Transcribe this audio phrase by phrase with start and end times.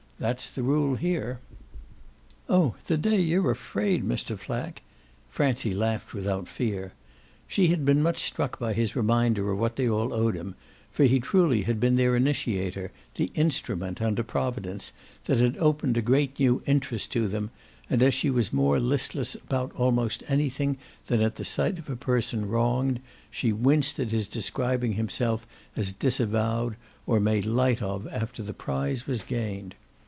[0.21, 1.39] That's the rule here."
[2.47, 4.37] "Oh the day you're afraid, Mr.
[4.37, 4.83] Flack!"
[5.31, 6.91] Francie laughed without fear.
[7.47, 10.53] She had been much struck by his reminder of what they all owed him;
[10.91, 14.93] for he truly had been their initiator, the instrument, under providence,
[15.25, 17.49] that had opened a great new interest to them,
[17.89, 20.77] and as she was more listless about almost anything
[21.07, 22.99] than at the sight of a person wronged
[23.31, 26.75] she winced at his describing himself as disavowed
[27.07, 29.73] or made light of after the prize was gained.